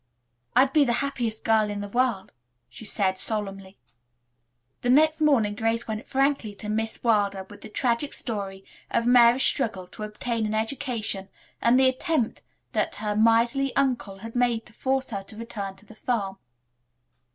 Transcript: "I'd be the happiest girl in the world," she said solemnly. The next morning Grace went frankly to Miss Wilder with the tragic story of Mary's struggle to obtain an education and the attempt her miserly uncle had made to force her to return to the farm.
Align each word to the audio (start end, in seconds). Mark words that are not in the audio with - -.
"I'd 0.55 0.73
be 0.73 0.83
the 0.83 0.93
happiest 1.05 1.45
girl 1.45 1.69
in 1.69 1.81
the 1.81 1.87
world," 1.87 2.33
she 2.67 2.85
said 2.85 3.19
solemnly. 3.19 3.77
The 4.81 4.89
next 4.89 5.21
morning 5.21 5.53
Grace 5.53 5.87
went 5.87 6.07
frankly 6.07 6.55
to 6.55 6.69
Miss 6.69 7.03
Wilder 7.03 7.45
with 7.47 7.61
the 7.61 7.69
tragic 7.69 8.15
story 8.15 8.65
of 8.89 9.05
Mary's 9.05 9.43
struggle 9.43 9.85
to 9.89 10.01
obtain 10.01 10.47
an 10.47 10.55
education 10.55 11.29
and 11.61 11.79
the 11.79 11.87
attempt 11.87 12.41
her 12.75 13.15
miserly 13.15 13.75
uncle 13.75 14.17
had 14.17 14.35
made 14.35 14.65
to 14.65 14.73
force 14.73 15.11
her 15.11 15.21
to 15.21 15.37
return 15.37 15.75
to 15.75 15.85
the 15.85 15.93
farm. 15.93 16.39